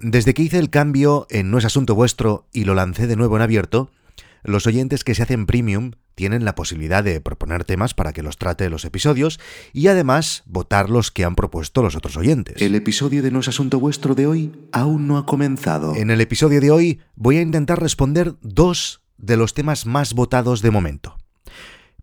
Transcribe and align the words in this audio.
Desde 0.00 0.32
que 0.32 0.42
hice 0.42 0.60
el 0.60 0.70
cambio 0.70 1.26
en 1.28 1.50
No 1.50 1.58
es 1.58 1.64
asunto 1.64 1.96
vuestro 1.96 2.46
y 2.52 2.62
lo 2.62 2.76
lancé 2.76 3.08
de 3.08 3.16
nuevo 3.16 3.34
en 3.34 3.42
abierto, 3.42 3.90
los 4.44 4.68
oyentes 4.68 5.02
que 5.02 5.12
se 5.16 5.24
hacen 5.24 5.44
premium 5.44 5.90
tienen 6.14 6.44
la 6.44 6.54
posibilidad 6.54 7.02
de 7.02 7.20
proponer 7.20 7.64
temas 7.64 7.94
para 7.94 8.12
que 8.12 8.22
los 8.22 8.38
trate 8.38 8.70
los 8.70 8.84
episodios 8.84 9.40
y 9.72 9.88
además 9.88 10.44
votar 10.46 10.88
los 10.88 11.10
que 11.10 11.24
han 11.24 11.34
propuesto 11.34 11.82
los 11.82 11.96
otros 11.96 12.16
oyentes. 12.16 12.62
El 12.62 12.76
episodio 12.76 13.24
de 13.24 13.32
No 13.32 13.40
es 13.40 13.48
asunto 13.48 13.80
vuestro 13.80 14.14
de 14.14 14.28
hoy 14.28 14.52
aún 14.70 15.08
no 15.08 15.18
ha 15.18 15.26
comenzado. 15.26 15.96
En 15.96 16.12
el 16.12 16.20
episodio 16.20 16.60
de 16.60 16.70
hoy 16.70 17.00
voy 17.16 17.38
a 17.38 17.42
intentar 17.42 17.82
responder 17.82 18.36
dos 18.40 19.00
de 19.16 19.36
los 19.36 19.52
temas 19.52 19.84
más 19.84 20.14
votados 20.14 20.62
de 20.62 20.70
momento. 20.70 21.18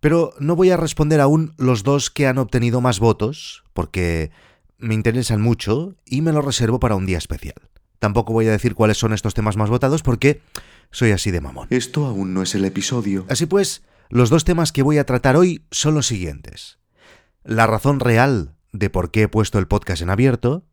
Pero 0.02 0.34
no 0.41 0.57
voy 0.57 0.70
a 0.70 0.77
responder 0.77 1.21
aún 1.21 1.54
los 1.57 1.84
dos 1.84 2.09
que 2.09 2.27
han 2.27 2.39
obtenido 2.39 2.82
más 2.82 3.00
votos, 3.00 3.64
porque 3.71 4.32
me 4.80 4.96
interesan 4.96 5.41
mucho 5.41 5.96
y 6.05 6.21
me 6.21 6.34
los 6.34 6.43
reservo 6.43 6.82
para 6.82 6.98
un 6.98 7.05
día 7.05 7.18
especial. 7.18 7.55
Tampoco 8.06 8.34
voy 8.34 8.48
a 8.48 8.52
decir 8.52 8.76
cuáles 8.76 8.98
son 8.98 9.14
estos 9.14 9.34
temas 9.34 9.58
más 9.58 9.72
votados 9.72 10.04
porque 10.04 10.40
soy 10.91 11.09
así 11.09 11.32
de 11.32 11.41
mamón. 11.41 11.66
Esto 11.72 12.05
aún 12.05 12.36
no 12.36 12.44
es 12.44 12.54
el 12.54 12.63
episodio. 12.63 13.26
Así 13.30 13.48
pues, 13.48 13.82
los 14.09 14.30
dos 14.30 14.46
temas 14.46 14.72
que 14.72 14.84
voy 14.84 15.00
a 15.00 15.08
tratar 15.08 15.36
hoy 15.36 15.66
son 15.72 15.96
los 15.96 16.05
siguientes. 16.05 16.77
La 17.44 17.66
razón 17.66 17.99
real 17.99 18.54
de 18.73 18.91
por 18.91 19.10
qué 19.10 19.23
he 19.23 19.27
puesto 19.27 19.58
el 19.58 19.66
podcast 19.68 20.04
en 20.04 20.12
abierto 20.12 20.68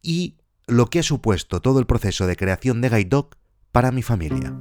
y 0.00 0.36
lo 0.68 0.90
que 0.90 1.00
ha 1.00 1.02
supuesto 1.02 1.60
todo 1.60 1.80
el 1.80 1.86
proceso 1.86 2.28
de 2.28 2.36
creación 2.36 2.80
de 2.80 2.88
Guide 2.88 3.06
Dog 3.06 3.30
para 3.72 3.90
mi 3.90 4.02
familia. 4.02 4.56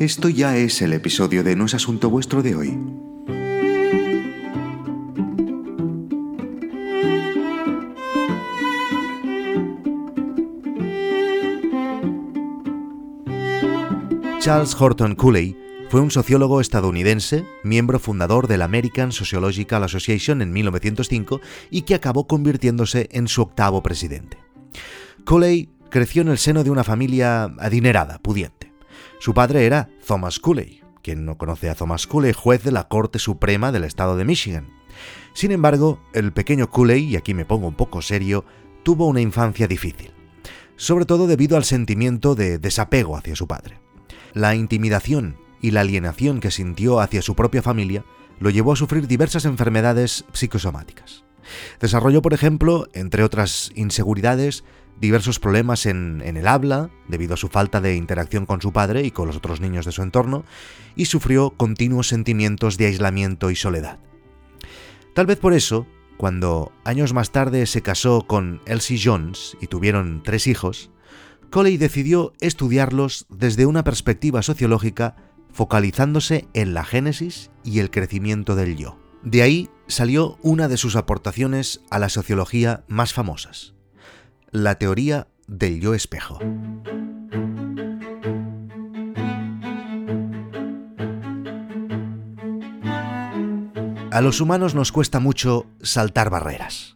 Esto 0.00 0.28
ya 0.28 0.56
es 0.56 0.82
el 0.82 0.94
episodio 0.94 1.44
de 1.44 1.54
No 1.54 1.66
es 1.66 1.74
asunto 1.74 2.10
vuestro 2.10 2.42
de 2.42 2.56
hoy. 2.56 2.93
Charles 14.44 14.78
Horton 14.78 15.14
Cooley 15.14 15.56
fue 15.88 16.02
un 16.02 16.10
sociólogo 16.10 16.60
estadounidense, 16.60 17.46
miembro 17.62 17.98
fundador 17.98 18.46
de 18.46 18.58
la 18.58 18.66
American 18.66 19.10
Sociological 19.10 19.82
Association 19.84 20.42
en 20.42 20.52
1905 20.52 21.40
y 21.70 21.80
que 21.80 21.94
acabó 21.94 22.26
convirtiéndose 22.26 23.08
en 23.12 23.26
su 23.26 23.40
octavo 23.40 23.82
presidente. 23.82 24.36
Cooley 25.24 25.70
creció 25.88 26.20
en 26.20 26.28
el 26.28 26.36
seno 26.36 26.62
de 26.62 26.70
una 26.70 26.84
familia 26.84 27.44
adinerada, 27.58 28.18
pudiente. 28.18 28.70
Su 29.18 29.32
padre 29.32 29.64
era 29.64 29.88
Thomas 30.06 30.38
Cooley, 30.38 30.82
quien 31.00 31.24
no 31.24 31.38
conoce 31.38 31.70
a 31.70 31.74
Thomas 31.74 32.06
Cooley, 32.06 32.34
juez 32.34 32.62
de 32.64 32.72
la 32.72 32.86
Corte 32.86 33.18
Suprema 33.18 33.72
del 33.72 33.84
estado 33.84 34.14
de 34.14 34.26
Michigan. 34.26 34.68
Sin 35.32 35.52
embargo, 35.52 36.02
el 36.12 36.34
pequeño 36.34 36.68
Cooley, 36.68 37.02
y 37.04 37.16
aquí 37.16 37.32
me 37.32 37.46
pongo 37.46 37.66
un 37.66 37.76
poco 37.76 38.02
serio, 38.02 38.44
tuvo 38.82 39.06
una 39.06 39.22
infancia 39.22 39.66
difícil, 39.66 40.12
sobre 40.76 41.06
todo 41.06 41.26
debido 41.26 41.56
al 41.56 41.64
sentimiento 41.64 42.34
de 42.34 42.58
desapego 42.58 43.16
hacia 43.16 43.36
su 43.36 43.48
padre. 43.48 43.80
La 44.34 44.56
intimidación 44.56 45.36
y 45.60 45.70
la 45.70 45.80
alienación 45.80 46.40
que 46.40 46.50
sintió 46.50 47.00
hacia 47.00 47.22
su 47.22 47.34
propia 47.36 47.62
familia 47.62 48.04
lo 48.40 48.50
llevó 48.50 48.72
a 48.72 48.76
sufrir 48.76 49.06
diversas 49.06 49.44
enfermedades 49.44 50.24
psicosomáticas. 50.32 51.24
Desarrolló, 51.80 52.20
por 52.20 52.34
ejemplo, 52.34 52.88
entre 52.94 53.22
otras 53.22 53.70
inseguridades, 53.74 54.64
diversos 55.00 55.38
problemas 55.38 55.86
en, 55.86 56.20
en, 56.24 56.36
el 56.36 56.48
habla, 56.48 56.90
debido 57.08 57.34
a 57.34 57.36
su 57.36 57.48
falta 57.48 57.80
de 57.80 57.96
interacción 57.96 58.44
con 58.44 58.60
su 58.60 58.72
padre 58.72 59.04
y 59.04 59.10
con 59.10 59.26
los 59.26 59.36
otros 59.36 59.60
niños 59.60 59.86
de 59.86 59.92
su 59.92 60.02
entorno, 60.02 60.44
y 60.96 61.06
sufrió 61.06 61.50
continuos 61.50 62.08
sentimientos 62.08 62.76
de 62.76 62.86
aislamiento 62.86 63.50
y 63.50 63.56
soledad. 63.56 63.98
Tal 65.14 65.26
vez 65.26 65.38
por 65.38 65.52
eso, 65.52 65.86
cuando 66.16 66.72
años 66.84 67.12
más 67.12 67.30
tarde 67.30 67.66
se 67.66 67.82
casó 67.82 68.26
con 68.26 68.60
Elsie 68.66 69.00
Jones 69.02 69.56
y 69.60 69.68
tuvieron 69.68 70.22
tres 70.24 70.46
hijos, 70.46 70.90
Coley 71.50 71.76
decidió 71.76 72.32
estudiarlos 72.40 73.26
desde 73.28 73.66
una 73.66 73.84
perspectiva 73.84 74.42
sociológica 74.42 75.16
focalizándose 75.52 76.48
en 76.52 76.74
la 76.74 76.84
génesis 76.84 77.50
y 77.62 77.78
el 77.78 77.90
crecimiento 77.90 78.56
del 78.56 78.76
yo. 78.76 78.98
De 79.22 79.42
ahí 79.42 79.70
salió 79.86 80.38
una 80.42 80.68
de 80.68 80.76
sus 80.76 80.96
aportaciones 80.96 81.80
a 81.90 81.98
la 81.98 82.08
sociología 82.08 82.84
más 82.88 83.12
famosas, 83.12 83.74
la 84.50 84.74
teoría 84.76 85.28
del 85.46 85.80
yo 85.80 85.94
espejo. 85.94 86.38
A 94.10 94.20
los 94.20 94.40
humanos 94.40 94.74
nos 94.74 94.92
cuesta 94.92 95.18
mucho 95.18 95.66
saltar 95.82 96.30
barreras 96.30 96.94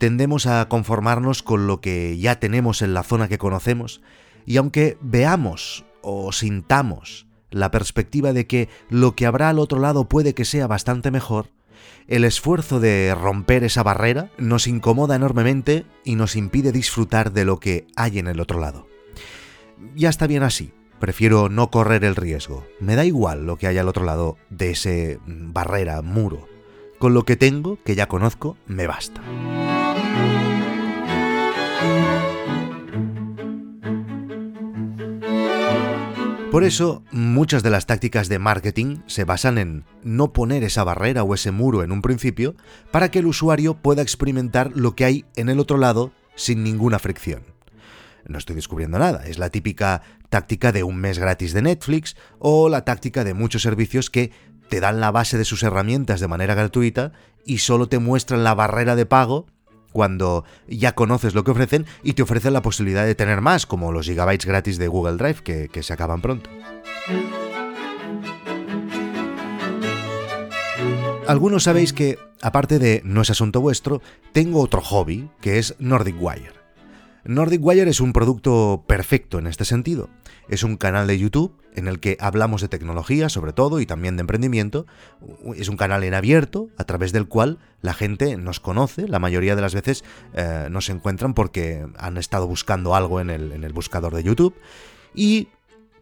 tendemos 0.00 0.46
a 0.46 0.66
conformarnos 0.68 1.44
con 1.44 1.68
lo 1.68 1.80
que 1.80 2.18
ya 2.18 2.40
tenemos 2.40 2.82
en 2.82 2.94
la 2.94 3.04
zona 3.04 3.28
que 3.28 3.38
conocemos, 3.38 4.00
y 4.46 4.56
aunque 4.56 4.96
veamos 5.00 5.84
o 6.02 6.32
sintamos 6.32 7.26
la 7.50 7.70
perspectiva 7.70 8.32
de 8.32 8.46
que 8.46 8.68
lo 8.88 9.14
que 9.14 9.26
habrá 9.26 9.50
al 9.50 9.58
otro 9.58 9.78
lado 9.78 10.08
puede 10.08 10.34
que 10.34 10.46
sea 10.46 10.66
bastante 10.66 11.10
mejor, 11.10 11.50
el 12.08 12.24
esfuerzo 12.24 12.80
de 12.80 13.14
romper 13.14 13.62
esa 13.62 13.82
barrera 13.82 14.30
nos 14.38 14.66
incomoda 14.66 15.16
enormemente 15.16 15.84
y 16.02 16.16
nos 16.16 16.34
impide 16.34 16.72
disfrutar 16.72 17.32
de 17.32 17.44
lo 17.44 17.60
que 17.60 17.86
hay 17.94 18.18
en 18.18 18.26
el 18.26 18.40
otro 18.40 18.58
lado. 18.58 18.88
Ya 19.94 20.08
está 20.08 20.26
bien 20.26 20.42
así, 20.42 20.72
prefiero 20.98 21.50
no 21.50 21.70
correr 21.70 22.04
el 22.04 22.16
riesgo. 22.16 22.66
Me 22.80 22.96
da 22.96 23.04
igual 23.04 23.44
lo 23.44 23.56
que 23.56 23.66
hay 23.66 23.76
al 23.76 23.88
otro 23.88 24.04
lado 24.04 24.38
de 24.48 24.70
ese 24.70 25.18
barrera, 25.26 26.00
muro. 26.00 26.48
Con 26.98 27.12
lo 27.12 27.24
que 27.24 27.36
tengo, 27.36 27.78
que 27.84 27.94
ya 27.94 28.08
conozco, 28.08 28.56
me 28.66 28.86
basta. 28.86 29.20
Por 36.50 36.64
eso, 36.64 37.04
muchas 37.12 37.62
de 37.62 37.70
las 37.70 37.86
tácticas 37.86 38.28
de 38.28 38.40
marketing 38.40 39.02
se 39.06 39.22
basan 39.22 39.56
en 39.56 39.84
no 40.02 40.32
poner 40.32 40.64
esa 40.64 40.82
barrera 40.82 41.22
o 41.22 41.32
ese 41.32 41.52
muro 41.52 41.84
en 41.84 41.92
un 41.92 42.02
principio 42.02 42.56
para 42.90 43.08
que 43.12 43.20
el 43.20 43.26
usuario 43.26 43.74
pueda 43.74 44.02
experimentar 44.02 44.72
lo 44.74 44.96
que 44.96 45.04
hay 45.04 45.24
en 45.36 45.48
el 45.48 45.60
otro 45.60 45.78
lado 45.78 46.10
sin 46.34 46.64
ninguna 46.64 46.98
fricción. 46.98 47.44
No 48.26 48.36
estoy 48.36 48.56
descubriendo 48.56 48.98
nada, 48.98 49.26
es 49.26 49.38
la 49.38 49.50
típica 49.50 50.02
táctica 50.28 50.72
de 50.72 50.82
un 50.82 50.96
mes 50.96 51.20
gratis 51.20 51.52
de 51.52 51.62
Netflix 51.62 52.16
o 52.40 52.68
la 52.68 52.84
táctica 52.84 53.22
de 53.22 53.34
muchos 53.34 53.62
servicios 53.62 54.10
que 54.10 54.32
te 54.68 54.80
dan 54.80 54.98
la 54.98 55.12
base 55.12 55.38
de 55.38 55.44
sus 55.44 55.62
herramientas 55.62 56.18
de 56.18 56.28
manera 56.28 56.56
gratuita 56.56 57.12
y 57.46 57.58
solo 57.58 57.88
te 57.88 58.00
muestran 58.00 58.42
la 58.42 58.54
barrera 58.54 58.96
de 58.96 59.06
pago 59.06 59.46
cuando 59.92 60.44
ya 60.68 60.94
conoces 60.94 61.34
lo 61.34 61.44
que 61.44 61.50
ofrecen 61.50 61.86
y 62.02 62.14
te 62.14 62.22
ofrecen 62.22 62.52
la 62.52 62.62
posibilidad 62.62 63.04
de 63.04 63.14
tener 63.14 63.40
más, 63.40 63.66
como 63.66 63.92
los 63.92 64.06
gigabytes 64.06 64.46
gratis 64.46 64.78
de 64.78 64.88
Google 64.88 65.16
Drive 65.16 65.42
que, 65.42 65.82
se 65.82 65.92
acaban 65.92 66.20
pronto. 66.20 66.50
Algunos 71.26 71.64
sabéis 71.64 71.92
que, 71.92 72.18
aparte 72.42 72.78
de 72.78 73.02
No 73.04 73.22
es 73.22 73.30
asunto 73.30 73.60
vuestro, 73.60 74.02
tengo 74.32 74.60
otro 74.60 74.80
hobby, 74.80 75.30
que 75.40 75.58
es 75.58 75.76
Nordic 75.78 76.16
Wire. 76.20 76.52
Nordic 77.24 77.64
Wire 77.64 77.90
es 77.90 78.00
un 78.00 78.12
producto 78.12 78.84
perfecto 78.86 79.38
en 79.38 79.46
este 79.46 79.64
sentido. 79.64 80.08
Es 80.50 80.64
un 80.64 80.76
canal 80.76 81.06
de 81.06 81.16
YouTube 81.16 81.54
en 81.76 81.86
el 81.86 82.00
que 82.00 82.16
hablamos 82.18 82.60
de 82.60 82.66
tecnología, 82.66 83.28
sobre 83.28 83.52
todo, 83.52 83.80
y 83.80 83.86
también 83.86 84.16
de 84.16 84.22
emprendimiento. 84.22 84.84
Es 85.54 85.68
un 85.68 85.76
canal 85.76 86.02
en 86.02 86.12
abierto, 86.12 86.68
a 86.76 86.82
través 86.82 87.12
del 87.12 87.28
cual 87.28 87.58
la 87.82 87.94
gente 87.94 88.36
nos 88.36 88.58
conoce. 88.58 89.06
La 89.06 89.20
mayoría 89.20 89.54
de 89.54 89.62
las 89.62 89.74
veces 89.76 90.02
eh, 90.34 90.66
nos 90.68 90.88
encuentran 90.88 91.34
porque 91.34 91.86
han 91.96 92.16
estado 92.16 92.48
buscando 92.48 92.96
algo 92.96 93.20
en 93.20 93.30
el, 93.30 93.52
en 93.52 93.62
el 93.62 93.72
buscador 93.72 94.12
de 94.12 94.24
YouTube. 94.24 94.56
Y 95.14 95.46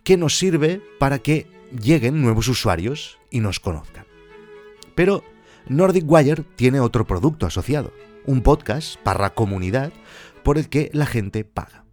que 0.02 0.16
nos 0.16 0.38
sirve 0.38 0.80
para 0.98 1.18
que 1.18 1.46
lleguen 1.78 2.22
nuevos 2.22 2.48
usuarios 2.48 3.18
y 3.30 3.40
nos 3.40 3.60
conozcan. 3.60 4.06
Pero 4.94 5.22
Nordic 5.68 6.10
Wire 6.10 6.44
tiene 6.56 6.80
otro 6.80 7.06
producto 7.06 7.44
asociado, 7.44 7.92
un 8.24 8.40
podcast 8.40 8.96
para 9.02 9.28
comunidad 9.34 9.92
por 10.42 10.56
el 10.56 10.70
que 10.70 10.88
la 10.94 11.04
gente 11.04 11.44
paga. 11.44 11.84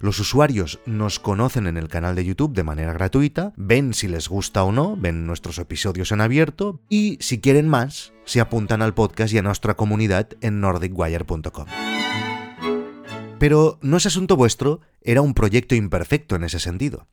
Los 0.00 0.18
usuarios 0.18 0.80
nos 0.86 1.18
conocen 1.18 1.66
en 1.66 1.76
el 1.76 1.88
canal 1.88 2.14
de 2.14 2.24
YouTube 2.24 2.54
de 2.54 2.64
manera 2.64 2.92
gratuita, 2.92 3.52
ven 3.56 3.94
si 3.94 4.08
les 4.08 4.28
gusta 4.28 4.64
o 4.64 4.72
no, 4.72 4.96
ven 4.96 5.26
nuestros 5.26 5.58
episodios 5.58 6.12
en 6.12 6.20
abierto 6.20 6.80
y 6.88 7.18
si 7.20 7.40
quieren 7.40 7.68
más, 7.68 8.12
se 8.24 8.40
apuntan 8.40 8.82
al 8.82 8.94
podcast 8.94 9.32
y 9.34 9.38
a 9.38 9.42
nuestra 9.42 9.74
comunidad 9.74 10.28
en 10.40 10.60
nordicwire.com. 10.60 11.66
Pero 13.38 13.80
No 13.82 13.96
es 13.96 14.06
asunto 14.06 14.36
vuestro 14.36 14.80
era 15.00 15.20
un 15.20 15.34
proyecto 15.34 15.74
imperfecto 15.74 16.36
en 16.36 16.44
ese 16.44 16.60
sentido. 16.60 17.08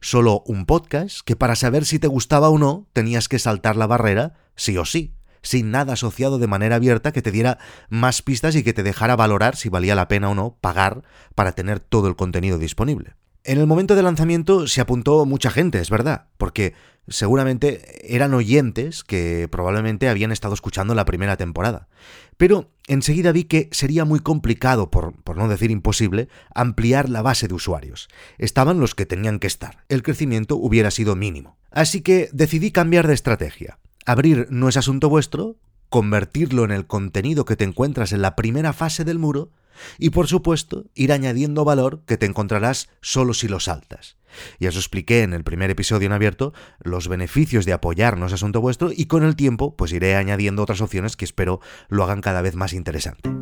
Solo 0.00 0.42
un 0.44 0.66
podcast 0.66 1.20
que 1.24 1.36
para 1.36 1.56
saber 1.56 1.86
si 1.86 1.98
te 1.98 2.06
gustaba 2.06 2.50
o 2.50 2.58
no 2.58 2.86
tenías 2.92 3.28
que 3.28 3.38
saltar 3.38 3.76
la 3.76 3.86
barrera 3.86 4.34
sí 4.56 4.76
o 4.76 4.84
sí 4.84 5.14
sin 5.42 5.70
nada 5.70 5.94
asociado 5.94 6.38
de 6.38 6.46
manera 6.46 6.76
abierta 6.76 7.12
que 7.12 7.22
te 7.22 7.30
diera 7.30 7.58
más 7.88 8.22
pistas 8.22 8.56
y 8.56 8.62
que 8.62 8.72
te 8.72 8.82
dejara 8.82 9.16
valorar 9.16 9.56
si 9.56 9.68
valía 9.68 9.94
la 9.94 10.08
pena 10.08 10.30
o 10.30 10.34
no 10.34 10.56
pagar 10.60 11.02
para 11.34 11.52
tener 11.52 11.80
todo 11.80 12.08
el 12.08 12.16
contenido 12.16 12.58
disponible. 12.58 13.14
En 13.42 13.58
el 13.58 13.66
momento 13.66 13.94
de 13.94 14.02
lanzamiento 14.02 14.66
se 14.66 14.82
apuntó 14.82 15.24
mucha 15.24 15.50
gente, 15.50 15.78
es 15.80 15.88
verdad, 15.88 16.26
porque 16.36 16.74
seguramente 17.08 18.14
eran 18.14 18.34
oyentes 18.34 19.02
que 19.02 19.48
probablemente 19.50 20.10
habían 20.10 20.30
estado 20.30 20.52
escuchando 20.52 20.94
la 20.94 21.06
primera 21.06 21.38
temporada. 21.38 21.88
Pero 22.36 22.70
enseguida 22.86 23.32
vi 23.32 23.44
que 23.44 23.68
sería 23.72 24.04
muy 24.04 24.20
complicado, 24.20 24.90
por, 24.90 25.14
por, 25.22 25.38
no 25.38 25.48
decir 25.48 25.70
imposible, 25.70 26.28
ampliar 26.54 27.08
la 27.08 27.22
base 27.22 27.48
de 27.48 27.54
usuarios. 27.54 28.08
Estaban 28.36 28.78
los 28.78 28.94
que 28.94 29.06
tenían 29.06 29.38
que 29.38 29.46
estar. 29.46 29.84
El 29.88 30.02
crecimiento 30.02 30.56
hubiera 30.56 30.90
sido 30.90 31.16
mínimo. 31.16 31.56
Así 31.70 32.02
que 32.02 32.28
decidí 32.32 32.72
cambiar 32.72 33.06
de 33.06 33.14
estrategia. 33.14 33.78
Abrir 34.06 34.46
no 34.50 34.68
es 34.68 34.76
asunto 34.76 35.08
vuestro, 35.08 35.56
convertirlo 35.88 36.64
en 36.64 36.70
el 36.70 36.86
contenido 36.86 37.44
que 37.44 37.56
te 37.56 37.64
encuentras 37.64 38.12
en 38.12 38.22
la 38.22 38.36
primera 38.36 38.72
fase 38.72 39.04
del 39.04 39.18
muro 39.18 39.50
y 39.98 40.10
por 40.10 40.26
supuesto 40.26 40.84
ir 40.94 41.12
añadiendo 41.12 41.64
valor 41.64 42.02
que 42.06 42.16
te 42.16 42.26
encontrarás 42.26 42.88
solo 43.00 43.34
si 43.34 43.48
lo 43.48 43.60
saltas. 43.60 44.16
Ya 44.58 44.68
os 44.68 44.76
expliqué 44.76 45.22
en 45.22 45.32
el 45.32 45.44
primer 45.44 45.70
episodio 45.70 46.06
en 46.06 46.12
abierto 46.12 46.52
los 46.82 47.08
beneficios 47.08 47.66
de 47.66 47.72
apoyarnos 47.72 48.32
asunto 48.32 48.60
vuestro 48.60 48.90
y 48.94 49.06
con 49.06 49.24
el 49.24 49.36
tiempo 49.36 49.76
pues 49.76 49.92
iré 49.92 50.16
añadiendo 50.16 50.62
otras 50.62 50.80
opciones 50.80 51.16
que 51.16 51.24
espero 51.24 51.60
lo 51.88 52.04
hagan 52.04 52.20
cada 52.20 52.42
vez 52.42 52.54
más 52.54 52.72
interesante. 52.72 53.39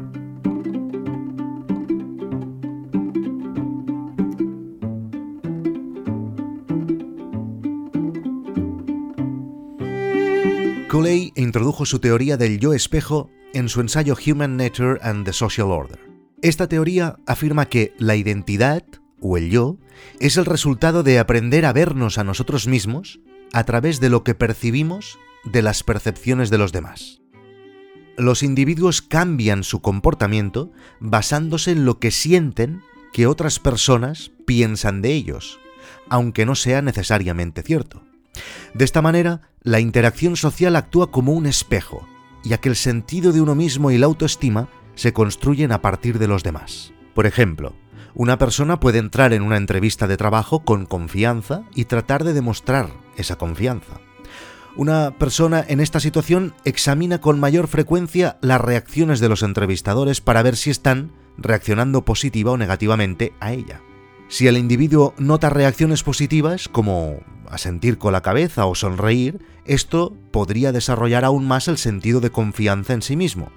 Introdujo 11.43 11.87
su 11.87 12.01
teoría 12.01 12.37
del 12.37 12.59
yo 12.59 12.73
espejo 12.73 13.31
en 13.55 13.69
su 13.69 13.81
ensayo 13.81 14.17
Human 14.27 14.57
Nature 14.57 14.99
and 15.03 15.25
the 15.25 15.33
Social 15.33 15.71
Order. 15.71 15.99
Esta 16.43 16.69
teoría 16.69 17.17
afirma 17.27 17.69
que 17.69 17.95
la 17.99 18.17
identidad, 18.17 18.85
o 19.21 19.37
el 19.37 19.51
yo, 19.51 19.79
es 20.21 20.37
el 20.37 20.45
resultado 20.45 21.03
de 21.03 21.19
aprender 21.19 21.65
a 21.65 21.73
vernos 21.73 22.19
a 22.19 22.25
nosotros 22.25 22.67
mismos 22.67 23.21
a 23.53 23.65
través 23.65 24.01
de 24.01 24.11
lo 24.11 24.25
que 24.25 24.35
percibimos 24.35 25.19
de 25.45 25.63
las 25.63 25.83
percepciones 25.83 26.51
de 26.51 26.59
los 26.59 26.73
demás. 26.73 27.21
Los 28.17 28.43
individuos 28.43 29.01
cambian 29.01 29.63
su 29.63 29.81
comportamiento 29.81 30.73
basándose 31.01 31.71
en 31.71 31.85
lo 31.85 32.01
que 32.01 32.11
sienten 32.11 32.83
que 33.13 33.27
otras 33.27 33.59
personas 33.61 34.33
piensan 34.45 35.03
de 35.03 35.13
ellos, 35.13 35.61
aunque 36.09 36.45
no 36.45 36.55
sea 36.55 36.83
necesariamente 36.83 37.63
cierto. 37.63 38.08
De 38.75 38.85
esta 38.85 39.03
manera, 39.03 39.43
la 39.63 39.81
interacción 39.81 40.37
social 40.37 40.77
actúa 40.77 41.11
como 41.11 41.33
un 41.33 41.47
espejo, 41.47 42.07
ya 42.45 42.59
que 42.59 42.69
el 42.69 42.77
sentido 42.77 43.33
de 43.33 43.41
uno 43.41 43.55
mismo 43.55 43.91
y 43.91 43.99
la 43.99 44.07
autoestima 44.07 44.69
se 44.95 45.13
construyen 45.13 45.73
a 45.73 45.81
partir 45.81 46.19
de 46.19 46.29
los 46.29 46.43
demás. 46.43 46.93
Por 47.15 47.27
ejemplo, 47.27 47.75
una 48.15 48.39
persona 48.39 48.81
puede 48.81 48.99
entrar 48.99 49.33
en 49.33 49.43
una 49.43 49.57
entrevista 49.57 50.07
de 50.07 50.17
trabajo 50.17 50.65
con 50.65 50.87
confianza 50.87 51.63
y 51.75 51.85
tratar 51.85 52.25
de 52.25 52.35
demostrar 52.35 52.91
esa 53.17 53.37
confianza. 53.37 54.01
Una 54.77 55.19
persona 55.19 55.65
en 55.67 55.81
esta 55.81 56.01
situación 56.01 56.55
examina 56.65 57.21
con 57.21 57.41
mayor 57.41 57.69
frecuencia 57.69 58.39
las 58.41 58.61
reacciones 58.61 59.21
de 59.21 59.29
los 59.29 59.43
entrevistadores 59.43 60.21
para 60.21 60.43
ver 60.43 60.57
si 60.57 60.71
están 60.71 61.13
reaccionando 61.37 62.05
positiva 62.05 62.53
o 62.53 62.57
negativamente 62.57 63.33
a 63.41 63.53
ella. 63.53 63.81
Si 64.29 64.47
el 64.47 64.59
individuo 64.59 65.15
nota 65.17 65.49
reacciones 65.49 66.03
positivas, 66.03 66.69
como 66.69 67.21
asentir 67.49 67.97
con 67.97 68.13
la 68.13 68.21
cabeza 68.21 68.67
o 68.67 68.75
sonreír, 68.75 69.39
esto 69.65 70.15
podría 70.31 70.71
desarrollar 70.71 71.25
aún 71.25 71.47
más 71.49 71.67
el 71.67 71.79
sentido 71.79 72.21
de 72.21 72.31
confianza 72.31 72.93
en 72.93 73.01
sí 73.01 73.17
mismo. 73.17 73.51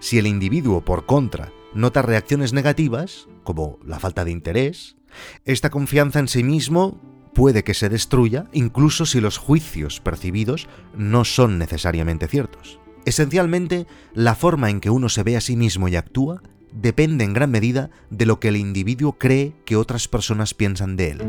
Si 0.00 0.16
el 0.16 0.26
individuo, 0.26 0.82
por 0.82 1.04
contra, 1.04 1.52
nota 1.74 2.00
reacciones 2.00 2.54
negativas, 2.54 3.28
como 3.42 3.78
la 3.84 3.98
falta 3.98 4.24
de 4.24 4.30
interés, 4.30 4.96
esta 5.44 5.68
confianza 5.68 6.20
en 6.20 6.28
sí 6.28 6.42
mismo 6.42 7.02
puede 7.34 7.62
que 7.62 7.74
se 7.74 7.90
destruya 7.90 8.46
incluso 8.52 9.04
si 9.04 9.20
los 9.20 9.36
juicios 9.36 10.00
percibidos 10.00 10.68
no 10.96 11.26
son 11.26 11.58
necesariamente 11.58 12.28
ciertos. 12.28 12.80
Esencialmente, 13.04 13.86
la 14.14 14.34
forma 14.34 14.70
en 14.70 14.80
que 14.80 14.88
uno 14.88 15.10
se 15.10 15.22
ve 15.22 15.36
a 15.36 15.42
sí 15.42 15.54
mismo 15.54 15.88
y 15.88 15.96
actúa 15.96 16.40
depende 16.74 17.24
en 17.24 17.32
gran 17.32 17.50
medida 17.50 17.90
de 18.10 18.26
lo 18.26 18.40
que 18.40 18.48
el 18.48 18.56
individuo 18.56 19.14
cree 19.14 19.54
que 19.64 19.76
otras 19.76 20.08
personas 20.08 20.52
piensan 20.52 20.96
de 20.96 21.10
él. 21.12 21.22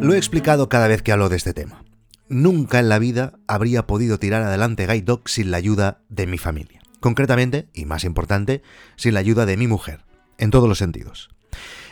Lo 0.00 0.14
he 0.14 0.18
explicado 0.18 0.68
cada 0.68 0.88
vez 0.88 1.02
que 1.02 1.12
hablo 1.12 1.28
de 1.28 1.36
este 1.36 1.54
tema. 1.54 1.84
Nunca 2.28 2.78
en 2.78 2.88
la 2.88 2.98
vida 2.98 3.38
habría 3.46 3.86
podido 3.86 4.18
tirar 4.18 4.42
adelante 4.42 4.86
Guide 4.86 5.02
Dog 5.02 5.28
sin 5.28 5.50
la 5.50 5.56
ayuda 5.56 6.02
de 6.08 6.26
mi 6.26 6.36
familia. 6.36 6.80
Concretamente, 7.00 7.68
y 7.72 7.84
más 7.84 8.04
importante, 8.04 8.62
sin 8.96 9.14
la 9.14 9.20
ayuda 9.20 9.46
de 9.46 9.56
mi 9.56 9.66
mujer, 9.66 10.04
en 10.36 10.50
todos 10.50 10.68
los 10.68 10.78
sentidos. 10.78 11.30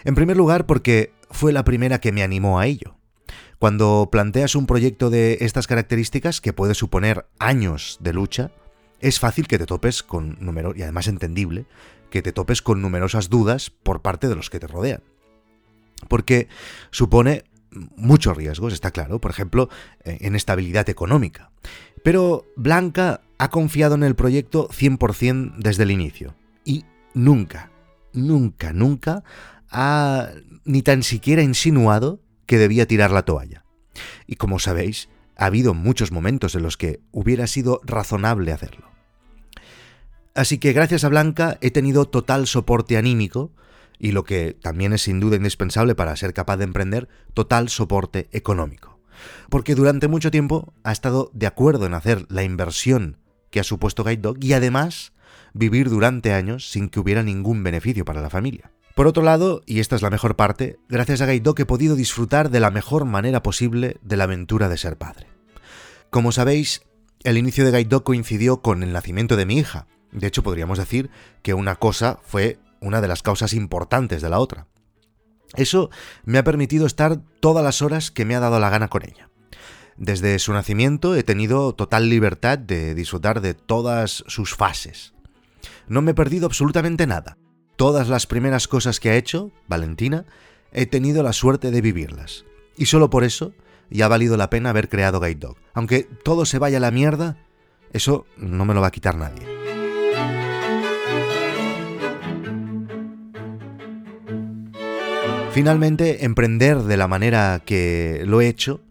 En 0.04 0.14
primer 0.14 0.36
lugar, 0.36 0.66
porque 0.66 1.12
fue 1.30 1.52
la 1.52 1.64
primera 1.64 2.00
que 2.00 2.12
me 2.12 2.22
animó 2.22 2.58
a 2.58 2.66
ello. 2.66 2.96
Cuando 3.58 4.08
planteas 4.12 4.54
un 4.54 4.66
proyecto 4.66 5.10
de 5.10 5.38
estas 5.40 5.66
características, 5.66 6.40
que 6.40 6.52
puede 6.52 6.74
suponer 6.74 7.26
años 7.38 7.98
de 8.00 8.12
lucha, 8.12 8.50
es 9.00 9.20
fácil 9.20 9.46
que 9.46 9.58
te 9.58 9.66
topes 9.66 10.02
con 10.02 10.36
número 10.40 10.72
y 10.74 10.82
además 10.82 11.08
entendible, 11.08 11.66
que 12.10 12.22
te 12.22 12.32
topes 12.32 12.62
con 12.62 12.80
numerosas 12.80 13.28
dudas 13.28 13.70
por 13.70 14.02
parte 14.02 14.28
de 14.28 14.36
los 14.36 14.50
que 14.50 14.60
te 14.60 14.66
rodean. 14.66 15.02
Porque 16.08 16.48
supone 16.90 17.44
muchos 17.96 18.36
riesgos, 18.36 18.72
está 18.72 18.90
claro, 18.90 19.20
por 19.20 19.30
ejemplo, 19.30 19.68
eh, 20.04 20.18
en 20.20 20.36
estabilidad 20.36 20.88
económica. 20.88 21.50
Pero 22.02 22.46
Blanca 22.56 23.20
ha 23.38 23.50
confiado 23.50 23.94
en 23.94 24.02
el 24.02 24.14
proyecto 24.14 24.68
100% 24.68 25.56
desde 25.58 25.82
el 25.82 25.90
inicio. 25.90 26.34
Y 26.64 26.84
nunca, 27.14 27.70
nunca, 28.12 28.72
nunca 28.72 29.24
ha 29.70 30.30
ni 30.64 30.82
tan 30.82 31.02
siquiera 31.02 31.42
insinuado 31.42 32.20
que 32.46 32.58
debía 32.58 32.86
tirar 32.86 33.10
la 33.10 33.24
toalla. 33.24 33.64
Y 34.26 34.36
como 34.36 34.58
sabéis, 34.58 35.08
ha 35.36 35.46
habido 35.46 35.74
muchos 35.74 36.12
momentos 36.12 36.54
en 36.54 36.62
los 36.62 36.76
que 36.76 37.00
hubiera 37.12 37.46
sido 37.46 37.80
razonable 37.84 38.52
hacerlo. 38.52 38.90
Así 40.34 40.58
que 40.58 40.72
gracias 40.72 41.04
a 41.04 41.08
Blanca 41.08 41.58
he 41.60 41.70
tenido 41.70 42.04
total 42.06 42.46
soporte 42.46 42.96
anímico 42.96 43.52
y 43.98 44.12
lo 44.12 44.24
que 44.24 44.52
también 44.52 44.92
es 44.92 45.02
sin 45.02 45.20
duda 45.20 45.36
indispensable 45.36 45.94
para 45.94 46.16
ser 46.16 46.34
capaz 46.34 46.58
de 46.58 46.64
emprender, 46.64 47.08
total 47.32 47.68
soporte 47.68 48.28
económico. 48.32 49.00
Porque 49.48 49.74
durante 49.74 50.08
mucho 50.08 50.30
tiempo 50.30 50.74
ha 50.84 50.92
estado 50.92 51.30
de 51.32 51.46
acuerdo 51.46 51.86
en 51.86 51.94
hacer 51.94 52.26
la 52.28 52.42
inversión 52.42 53.16
que 53.50 53.60
ha 53.60 53.64
supuesto 53.64 54.04
Guide 54.04 54.18
Dog 54.18 54.36
y 54.42 54.52
además 54.52 55.12
vivir 55.54 55.88
durante 55.88 56.34
años 56.34 56.70
sin 56.70 56.90
que 56.90 57.00
hubiera 57.00 57.22
ningún 57.22 57.62
beneficio 57.62 58.04
para 58.04 58.20
la 58.20 58.28
familia. 58.28 58.72
Por 58.96 59.06
otro 59.06 59.22
lado, 59.22 59.60
y 59.66 59.80
esta 59.80 59.94
es 59.94 60.00
la 60.00 60.08
mejor 60.08 60.36
parte, 60.36 60.78
gracias 60.88 61.20
a 61.20 61.26
Guide 61.26 61.52
he 61.58 61.66
podido 61.66 61.96
disfrutar 61.96 62.48
de 62.48 62.60
la 62.60 62.70
mejor 62.70 63.04
manera 63.04 63.42
posible 63.42 63.98
de 64.00 64.16
la 64.16 64.24
aventura 64.24 64.70
de 64.70 64.78
ser 64.78 64.96
padre. 64.96 65.26
Como 66.08 66.32
sabéis, 66.32 66.80
el 67.22 67.36
inicio 67.36 67.66
de 67.66 67.76
Guide 67.76 68.00
coincidió 68.00 68.62
con 68.62 68.82
el 68.82 68.94
nacimiento 68.94 69.36
de 69.36 69.44
mi 69.44 69.58
hija. 69.58 69.86
De 70.12 70.26
hecho, 70.26 70.42
podríamos 70.42 70.78
decir 70.78 71.10
que 71.42 71.52
una 71.52 71.76
cosa 71.76 72.20
fue 72.24 72.58
una 72.80 73.02
de 73.02 73.08
las 73.08 73.22
causas 73.22 73.52
importantes 73.52 74.22
de 74.22 74.30
la 74.30 74.38
otra. 74.38 74.66
Eso 75.56 75.90
me 76.24 76.38
ha 76.38 76.44
permitido 76.44 76.86
estar 76.86 77.20
todas 77.40 77.62
las 77.62 77.82
horas 77.82 78.10
que 78.10 78.24
me 78.24 78.34
ha 78.34 78.40
dado 78.40 78.58
la 78.60 78.70
gana 78.70 78.88
con 78.88 79.02
ella. 79.04 79.28
Desde 79.98 80.38
su 80.38 80.54
nacimiento 80.54 81.16
he 81.16 81.22
tenido 81.22 81.74
total 81.74 82.08
libertad 82.08 82.58
de 82.58 82.94
disfrutar 82.94 83.42
de 83.42 83.52
todas 83.52 84.24
sus 84.26 84.54
fases. 84.54 85.12
No 85.86 86.00
me 86.00 86.12
he 86.12 86.14
perdido 86.14 86.46
absolutamente 86.46 87.06
nada 87.06 87.36
todas 87.76 88.08
las 88.08 88.26
primeras 88.26 88.68
cosas 88.68 89.00
que 89.00 89.10
ha 89.10 89.16
hecho, 89.16 89.52
Valentina, 89.68 90.24
he 90.72 90.86
tenido 90.86 91.22
la 91.22 91.32
suerte 91.32 91.70
de 91.70 91.80
vivirlas. 91.80 92.44
Y 92.76 92.86
solo 92.86 93.10
por 93.10 93.24
eso 93.24 93.52
ya 93.90 94.06
ha 94.06 94.08
valido 94.08 94.36
la 94.36 94.50
pena 94.50 94.70
haber 94.70 94.88
creado 94.88 95.20
Guide 95.20 95.36
Dog. 95.36 95.56
Aunque 95.74 96.02
todo 96.24 96.44
se 96.46 96.58
vaya 96.58 96.78
a 96.78 96.80
la 96.80 96.90
mierda, 96.90 97.36
eso 97.92 98.26
no 98.36 98.64
me 98.64 98.74
lo 98.74 98.80
va 98.80 98.88
a 98.88 98.90
quitar 98.90 99.16
nadie. 99.16 99.46
Finalmente, 105.52 106.24
emprender 106.26 106.82
de 106.82 106.96
la 106.98 107.08
manera 107.08 107.62
que 107.64 108.22
lo 108.26 108.42
he 108.42 108.48
hecho 108.48 108.82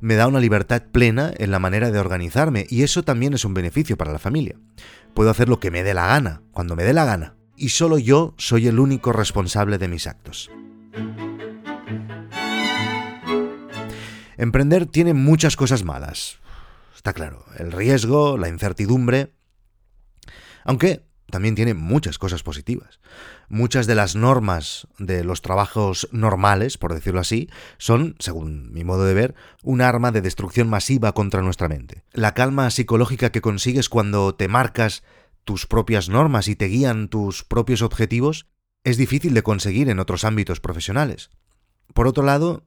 me 0.00 0.14
da 0.14 0.26
una 0.26 0.40
libertad 0.40 0.82
plena 0.90 1.32
en 1.36 1.50
la 1.50 1.58
manera 1.58 1.90
de 1.90 1.98
organizarme 1.98 2.66
y 2.70 2.82
eso 2.82 3.02
también 3.02 3.34
es 3.34 3.44
un 3.44 3.52
beneficio 3.52 3.98
para 3.98 4.12
la 4.12 4.18
familia. 4.18 4.56
Puedo 5.12 5.30
hacer 5.30 5.48
lo 5.50 5.60
que 5.60 5.70
me 5.70 5.82
dé 5.82 5.92
la 5.92 6.06
gana, 6.06 6.42
cuando 6.52 6.76
me 6.76 6.84
dé 6.84 6.94
la 6.94 7.04
gana 7.04 7.34
y 7.56 7.70
solo 7.70 7.98
yo 7.98 8.34
soy 8.36 8.66
el 8.66 8.78
único 8.78 9.12
responsable 9.12 9.78
de 9.78 9.88
mis 9.88 10.06
actos. 10.06 10.50
Emprender 14.36 14.86
tiene 14.86 15.14
muchas 15.14 15.56
cosas 15.56 15.84
malas. 15.84 16.38
Está 16.94 17.12
claro, 17.12 17.44
el 17.58 17.72
riesgo, 17.72 18.36
la 18.36 18.48
incertidumbre, 18.48 19.32
aunque 20.64 21.04
también 21.30 21.54
tiene 21.54 21.74
muchas 21.74 22.18
cosas 22.18 22.42
positivas. 22.42 23.00
Muchas 23.48 23.86
de 23.86 23.94
las 23.94 24.14
normas 24.14 24.86
de 24.98 25.24
los 25.24 25.42
trabajos 25.42 26.08
normales, 26.12 26.78
por 26.78 26.94
decirlo 26.94 27.20
así, 27.20 27.50
son, 27.78 28.14
según 28.18 28.72
mi 28.72 28.84
modo 28.84 29.04
de 29.04 29.14
ver, 29.14 29.34
un 29.62 29.80
arma 29.80 30.12
de 30.12 30.20
destrucción 30.20 30.68
masiva 30.68 31.12
contra 31.12 31.42
nuestra 31.42 31.68
mente. 31.68 32.04
La 32.12 32.34
calma 32.34 32.70
psicológica 32.70 33.32
que 33.32 33.40
consigues 33.40 33.88
cuando 33.88 34.34
te 34.34 34.48
marcas 34.48 35.02
tus 35.44 35.66
propias 35.66 36.08
normas 36.08 36.48
y 36.48 36.56
te 36.56 36.66
guían 36.66 37.08
tus 37.08 37.44
propios 37.44 37.82
objetivos, 37.82 38.46
es 38.82 38.96
difícil 38.96 39.34
de 39.34 39.42
conseguir 39.42 39.88
en 39.88 40.00
otros 40.00 40.24
ámbitos 40.24 40.60
profesionales. 40.60 41.30
Por 41.92 42.06
otro 42.06 42.24
lado, 42.24 42.64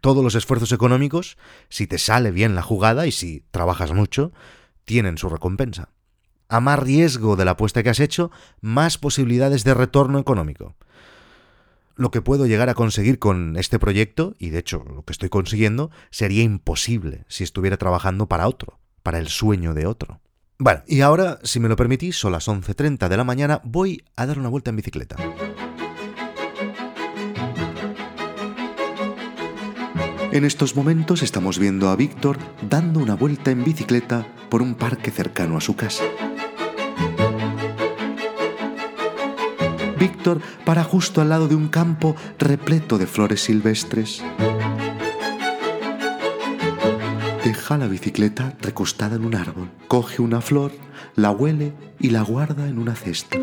todos 0.00 0.22
los 0.22 0.34
esfuerzos 0.34 0.72
económicos, 0.72 1.36
si 1.68 1.86
te 1.86 1.98
sale 1.98 2.30
bien 2.30 2.54
la 2.54 2.62
jugada 2.62 3.06
y 3.06 3.12
si 3.12 3.44
trabajas 3.50 3.92
mucho, 3.92 4.32
tienen 4.84 5.18
su 5.18 5.28
recompensa. 5.28 5.90
A 6.48 6.60
más 6.60 6.78
riesgo 6.78 7.34
de 7.36 7.44
la 7.44 7.52
apuesta 7.52 7.82
que 7.82 7.90
has 7.90 8.00
hecho, 8.00 8.30
más 8.60 8.98
posibilidades 8.98 9.64
de 9.64 9.74
retorno 9.74 10.18
económico. 10.18 10.76
Lo 11.96 12.10
que 12.10 12.22
puedo 12.22 12.46
llegar 12.46 12.68
a 12.68 12.74
conseguir 12.74 13.18
con 13.18 13.56
este 13.56 13.78
proyecto, 13.78 14.34
y 14.38 14.50
de 14.50 14.58
hecho 14.58 14.84
lo 14.84 15.02
que 15.02 15.12
estoy 15.12 15.28
consiguiendo, 15.28 15.90
sería 16.10 16.42
imposible 16.42 17.24
si 17.28 17.42
estuviera 17.42 17.78
trabajando 17.78 18.28
para 18.28 18.46
otro, 18.46 18.78
para 19.02 19.18
el 19.18 19.28
sueño 19.28 19.74
de 19.74 19.86
otro. 19.86 20.20
Bueno, 20.58 20.82
y 20.86 21.02
ahora, 21.02 21.38
si 21.42 21.60
me 21.60 21.68
lo 21.68 21.76
permitís, 21.76 22.16
son 22.16 22.32
las 22.32 22.48
11.30 22.48 23.08
de 23.08 23.16
la 23.16 23.24
mañana, 23.24 23.60
voy 23.62 24.04
a 24.16 24.24
dar 24.24 24.38
una 24.38 24.48
vuelta 24.48 24.70
en 24.70 24.76
bicicleta. 24.76 25.16
En 30.32 30.44
estos 30.44 30.74
momentos 30.74 31.22
estamos 31.22 31.58
viendo 31.58 31.90
a 31.90 31.96
Víctor 31.96 32.38
dando 32.68 33.00
una 33.00 33.14
vuelta 33.14 33.50
en 33.50 33.64
bicicleta 33.64 34.26
por 34.48 34.62
un 34.62 34.74
parque 34.74 35.10
cercano 35.10 35.58
a 35.58 35.60
su 35.60 35.76
casa. 35.76 36.04
Víctor 39.98 40.40
para 40.64 40.84
justo 40.84 41.20
al 41.20 41.28
lado 41.28 41.48
de 41.48 41.54
un 41.54 41.68
campo 41.68 42.16
repleto 42.38 42.96
de 42.96 43.06
flores 43.06 43.42
silvestres. 43.42 44.22
Deja 47.46 47.78
la 47.78 47.86
bicicleta 47.86 48.56
recostada 48.60 49.14
en 49.14 49.24
un 49.24 49.36
árbol, 49.36 49.70
coge 49.86 50.20
una 50.20 50.40
flor, 50.40 50.72
la 51.14 51.30
huele 51.30 51.72
y 52.00 52.10
la 52.10 52.22
guarda 52.22 52.66
en 52.66 52.76
una 52.76 52.96
cesta. 52.96 53.38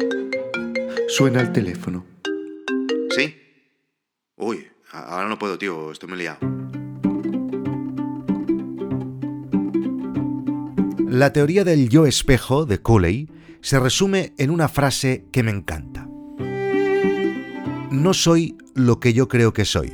Suena 1.08 1.40
el 1.40 1.54
teléfono. 1.54 2.06
¿Sí? 3.16 3.34
Uy, 4.36 4.68
ahora 4.92 5.30
no 5.30 5.40
puedo, 5.40 5.58
tío, 5.58 5.94
estoy 5.94 6.10
muy 6.10 6.18
liado. 6.18 6.40
La 11.08 11.32
teoría 11.32 11.64
del 11.64 11.88
yo 11.88 12.06
espejo 12.06 12.66
de 12.66 12.82
Cooley 12.82 13.30
se 13.62 13.80
resume 13.80 14.34
en 14.38 14.50
una 14.50 14.68
frase 14.68 15.28
que 15.32 15.44
me 15.44 15.52
encanta. 15.52 16.10
No 17.90 18.14
soy 18.14 18.58
lo 18.76 19.00
que 19.00 19.14
yo 19.14 19.30
creo 19.30 19.54
que 19.54 19.64
soy. 19.64 19.94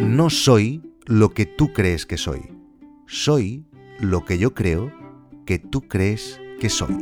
No 0.00 0.30
soy 0.30 0.87
lo 1.08 1.30
que 1.30 1.46
tú 1.46 1.72
crees 1.72 2.04
que 2.04 2.18
soy. 2.18 2.42
Soy 3.06 3.64
lo 3.98 4.26
que 4.26 4.36
yo 4.36 4.52
creo 4.52 4.92
que 5.46 5.58
tú 5.58 5.88
crees 5.88 6.38
que 6.60 6.68
soy. 6.68 6.94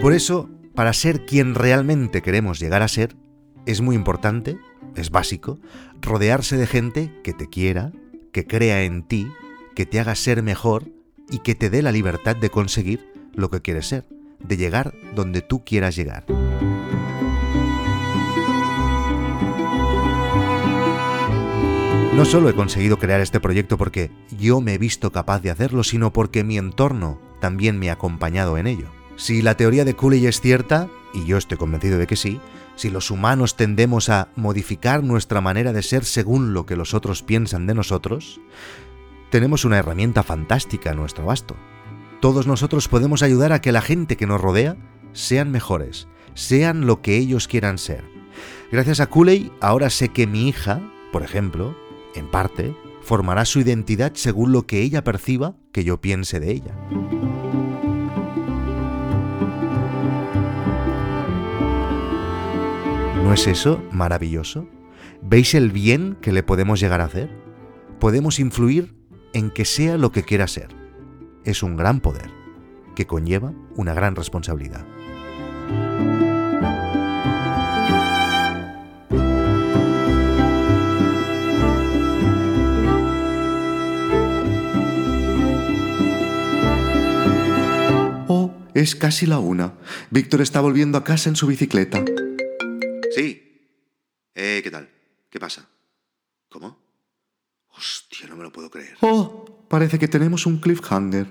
Por 0.00 0.14
eso, 0.14 0.48
para 0.74 0.94
ser 0.94 1.26
quien 1.26 1.54
realmente 1.54 2.22
queremos 2.22 2.58
llegar 2.58 2.80
a 2.80 2.88
ser, 2.88 3.16
es 3.66 3.82
muy 3.82 3.96
importante, 3.96 4.56
es 4.96 5.10
básico, 5.10 5.58
rodearse 6.00 6.56
de 6.56 6.66
gente 6.66 7.12
que 7.22 7.34
te 7.34 7.48
quiera, 7.50 7.92
que 8.32 8.46
crea 8.46 8.84
en 8.84 9.02
ti, 9.02 9.30
que 9.74 9.84
te 9.84 10.00
haga 10.00 10.14
ser 10.14 10.42
mejor 10.42 10.90
y 11.30 11.40
que 11.40 11.54
te 11.54 11.68
dé 11.68 11.82
la 11.82 11.92
libertad 11.92 12.34
de 12.34 12.48
conseguir 12.48 13.12
lo 13.34 13.50
que 13.50 13.60
quieres 13.60 13.88
ser, 13.88 14.08
de 14.40 14.56
llegar 14.56 14.94
donde 15.14 15.42
tú 15.42 15.66
quieras 15.66 15.96
llegar. 15.96 16.24
No 22.14 22.24
solo 22.24 22.48
he 22.48 22.54
conseguido 22.54 22.98
crear 22.98 23.20
este 23.20 23.38
proyecto 23.38 23.78
porque 23.78 24.10
yo 24.36 24.60
me 24.60 24.74
he 24.74 24.78
visto 24.78 25.12
capaz 25.12 25.40
de 25.40 25.50
hacerlo, 25.50 25.84
sino 25.84 26.12
porque 26.12 26.42
mi 26.42 26.58
entorno 26.58 27.20
también 27.40 27.78
me 27.78 27.90
ha 27.90 27.92
acompañado 27.92 28.58
en 28.58 28.66
ello. 28.66 28.88
Si 29.16 29.40
la 29.40 29.56
teoría 29.56 29.84
de 29.84 29.94
Cooley 29.94 30.26
es 30.26 30.40
cierta, 30.40 30.88
y 31.14 31.24
yo 31.26 31.36
estoy 31.36 31.58
convencido 31.58 31.96
de 31.98 32.06
que 32.06 32.16
sí, 32.16 32.40
si 32.74 32.90
los 32.90 33.10
humanos 33.10 33.56
tendemos 33.56 34.08
a 34.08 34.28
modificar 34.36 35.04
nuestra 35.04 35.40
manera 35.40 35.72
de 35.72 35.82
ser 35.82 36.04
según 36.04 36.54
lo 36.54 36.66
que 36.66 36.76
los 36.76 36.94
otros 36.94 37.22
piensan 37.22 37.66
de 37.66 37.74
nosotros, 37.74 38.40
tenemos 39.30 39.64
una 39.64 39.78
herramienta 39.78 40.22
fantástica 40.22 40.90
a 40.90 40.94
nuestro 40.94 41.26
basto. 41.26 41.56
Todos 42.20 42.46
nosotros 42.46 42.88
podemos 42.88 43.22
ayudar 43.22 43.52
a 43.52 43.60
que 43.60 43.72
la 43.72 43.82
gente 43.82 44.16
que 44.16 44.26
nos 44.26 44.40
rodea 44.40 44.76
sean 45.12 45.50
mejores, 45.50 46.08
sean 46.34 46.86
lo 46.86 47.00
que 47.00 47.16
ellos 47.16 47.46
quieran 47.46 47.78
ser. 47.78 48.04
Gracias 48.72 49.00
a 49.00 49.06
Cooley, 49.06 49.52
ahora 49.60 49.90
sé 49.90 50.08
que 50.08 50.26
mi 50.26 50.48
hija, 50.48 50.80
por 51.12 51.22
ejemplo, 51.22 51.76
en 52.14 52.30
parte, 52.30 52.74
formará 53.02 53.44
su 53.44 53.60
identidad 53.60 54.12
según 54.14 54.52
lo 54.52 54.66
que 54.66 54.82
ella 54.82 55.04
perciba 55.04 55.56
que 55.72 55.84
yo 55.84 56.00
piense 56.00 56.40
de 56.40 56.52
ella. 56.52 56.74
¿No 63.22 63.32
es 63.32 63.46
eso 63.46 63.82
maravilloso? 63.92 64.68
¿Veis 65.22 65.54
el 65.54 65.70
bien 65.70 66.16
que 66.20 66.32
le 66.32 66.42
podemos 66.42 66.80
llegar 66.80 67.00
a 67.00 67.04
hacer? 67.04 67.30
Podemos 67.98 68.38
influir 68.38 68.94
en 69.32 69.50
que 69.50 69.64
sea 69.64 69.98
lo 69.98 70.12
que 70.12 70.22
quiera 70.22 70.46
ser. 70.46 70.68
Es 71.44 71.62
un 71.62 71.76
gran 71.76 72.00
poder, 72.00 72.30
que 72.94 73.06
conlleva 73.06 73.52
una 73.76 73.94
gran 73.94 74.16
responsabilidad. 74.16 74.86
Es 88.80 88.94
casi 88.94 89.26
la 89.26 89.38
una. 89.38 89.74
Víctor 90.10 90.40
está 90.40 90.60
volviendo 90.60 90.98
a 90.98 91.04
casa 91.04 91.28
en 91.28 91.36
su 91.36 91.46
bicicleta. 91.46 92.04
Sí. 93.14 93.42
Eh, 94.34 94.60
¿qué 94.62 94.70
tal? 94.70 94.88
¿Qué 95.30 95.40
pasa? 95.40 95.68
¿Cómo? 96.48 96.78
Hostia, 97.76 98.28
no 98.28 98.36
me 98.36 98.44
lo 98.44 98.52
puedo 98.52 98.70
creer. 98.70 98.96
Oh, 99.00 99.66
parece 99.68 99.98
que 99.98 100.06
tenemos 100.06 100.46
un 100.46 100.60
cliffhanger. 100.60 101.26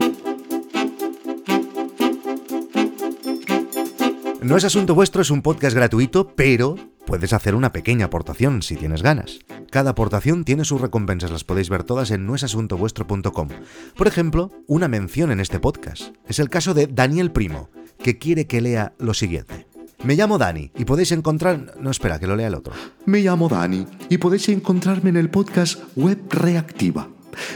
No 4.41 4.55
es 4.55 4.63
asunto 4.63 4.95
vuestro, 4.95 5.21
es 5.21 5.29
un 5.29 5.41
podcast 5.41 5.75
gratuito, 5.75 6.35
pero 6.35 6.75
puedes 7.05 7.33
hacer 7.33 7.55
una 7.55 7.71
pequeña 7.71 8.05
aportación 8.05 8.61
si 8.61 8.75
tienes 8.75 9.01
ganas. 9.01 9.39
Cada 9.71 9.91
aportación 9.91 10.45
tiene 10.45 10.65
sus 10.65 10.81
recompensas, 10.81 11.31
las 11.31 11.43
podéis 11.43 11.69
ver 11.69 11.83
todas 11.83 12.11
en 12.11 12.25
noesasuntovuestro.com. 12.25 13.49
Por 13.95 14.07
ejemplo, 14.07 14.51
una 14.67 14.87
mención 14.87 15.31
en 15.31 15.39
este 15.39 15.59
podcast. 15.59 16.15
Es 16.27 16.39
el 16.39 16.49
caso 16.49 16.73
de 16.73 16.87
Daniel 16.87 17.31
Primo, 17.31 17.69
que 17.99 18.17
quiere 18.17 18.47
que 18.47 18.61
lea 18.61 18.93
lo 18.97 19.13
siguiente. 19.13 19.67
Me 20.03 20.15
llamo 20.15 20.37
Dani 20.37 20.71
y 20.75 20.85
podéis 20.85 21.11
encontrar... 21.11 21.75
No, 21.81 21.89
espera, 21.89 22.19
que 22.19 22.27
lo 22.27 22.35
lea 22.35 22.47
el 22.47 22.55
otro. 22.55 22.73
Me 23.05 23.21
llamo 23.21 23.49
Dani 23.49 23.85
y 24.09 24.19
podéis 24.19 24.47
encontrarme 24.49 25.09
en 25.09 25.17
el 25.17 25.29
podcast 25.29 25.79
Web 25.95 26.19
Reactiva. 26.29 27.09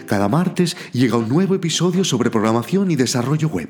Cada 0.05 0.29
martes 0.29 0.77
llega 0.93 1.17
un 1.17 1.29
nuevo 1.29 1.55
episodio 1.55 2.03
sobre 2.03 2.29
programación 2.29 2.91
y 2.91 2.95
desarrollo 2.95 3.47
web. 3.47 3.69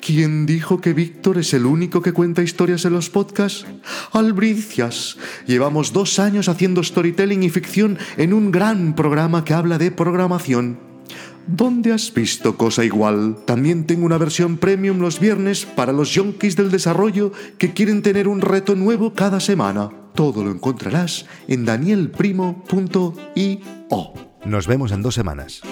¿Quién 0.00 0.46
dijo 0.46 0.80
que 0.80 0.92
Víctor 0.92 1.38
es 1.38 1.54
el 1.54 1.66
único 1.66 2.02
que 2.02 2.12
cuenta 2.12 2.42
historias 2.42 2.84
en 2.84 2.92
los 2.92 3.10
podcasts? 3.10 3.66
Albricias. 4.12 5.16
Llevamos 5.46 5.92
dos 5.92 6.18
años 6.18 6.48
haciendo 6.48 6.82
storytelling 6.82 7.42
y 7.42 7.50
ficción 7.50 7.98
en 8.16 8.32
un 8.32 8.50
gran 8.50 8.94
programa 8.94 9.44
que 9.44 9.54
habla 9.54 9.78
de 9.78 9.90
programación. 9.90 10.92
¿Dónde 11.46 11.92
has 11.92 12.12
visto 12.14 12.56
cosa 12.56 12.84
igual? 12.84 13.36
También 13.44 13.84
tengo 13.84 14.06
una 14.06 14.18
versión 14.18 14.58
premium 14.58 15.00
los 15.00 15.18
viernes 15.18 15.66
para 15.66 15.92
los 15.92 16.14
yonkis 16.14 16.56
del 16.56 16.70
desarrollo 16.70 17.32
que 17.58 17.72
quieren 17.72 18.02
tener 18.02 18.28
un 18.28 18.40
reto 18.40 18.76
nuevo 18.76 19.14
cada 19.14 19.40
semana. 19.40 19.90
Todo 20.14 20.44
lo 20.44 20.52
encontrarás 20.52 21.26
en 21.48 21.64
danielprimo.io. 21.64 24.31
Nos 24.44 24.66
vemos 24.66 24.90
en 24.90 25.02
dos 25.02 25.14
semanas. 25.14 25.62